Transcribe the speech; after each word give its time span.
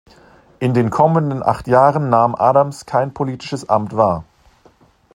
In 0.57 0.73
den 0.73 0.89
kommenden 0.89 1.43
acht 1.43 1.67
Jahren 1.67 2.09
nahm 2.09 2.33
Adams 2.33 2.87
kein 2.87 3.13
politisches 3.13 3.69
Amt 3.69 3.95
wahr. 3.95 4.23